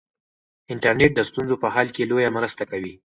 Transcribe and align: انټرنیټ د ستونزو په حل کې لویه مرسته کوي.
انټرنیټ 0.73 1.11
د 1.15 1.21
ستونزو 1.29 1.55
په 1.63 1.67
حل 1.75 1.87
کې 1.95 2.03
لویه 2.11 2.29
مرسته 2.37 2.63
کوي. 2.71 2.93